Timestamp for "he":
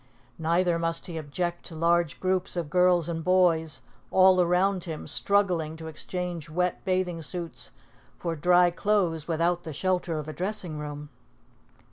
1.05-1.19